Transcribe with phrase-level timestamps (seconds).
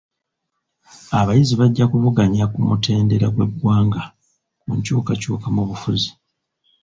[1.19, 4.01] Abayizi bajja kuvuganya ku mutendera gw'eggwanga
[4.61, 6.09] ku nkyukakyuka mu bufuzi.